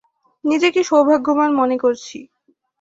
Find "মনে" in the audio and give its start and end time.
1.55-1.77